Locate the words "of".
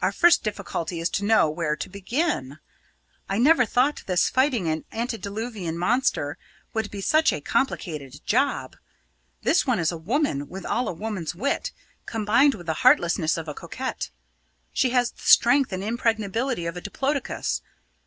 13.36-13.48, 16.64-16.78